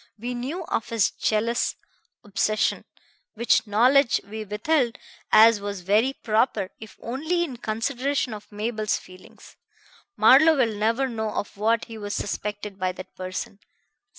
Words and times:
We 0.17 0.33
knew 0.33 0.63
of 0.65 0.89
his 0.89 1.11
jealous 1.11 1.75
obsession; 2.23 2.85
which 3.35 3.67
knowledge 3.67 4.19
we 4.25 4.43
withheld, 4.43 4.97
as 5.31 5.61
was 5.61 5.81
very 5.81 6.13
proper, 6.13 6.71
if 6.79 6.97
only 7.03 7.43
in 7.43 7.57
consideration 7.57 8.33
of 8.33 8.51
Mabel's 8.51 8.97
feelings. 8.97 9.57
Marlowe 10.17 10.57
will 10.57 10.73
never 10.75 11.07
know 11.07 11.29
of 11.31 11.55
what 11.55 11.85
he 11.85 11.99
was 11.99 12.15
suspected 12.15 12.79
by 12.79 12.91
that 12.93 13.13
person. 13.15 13.59